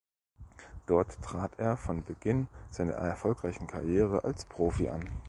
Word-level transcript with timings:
Dort 0.87 1.21
trat 1.21 1.51
er 1.59 1.77
von 1.77 2.01
Beginn 2.03 2.47
seiner 2.71 2.93
erfolgreichen 2.93 3.67
Karriere 3.67 4.23
als 4.23 4.45
Profi 4.45 4.89
an. 4.89 5.07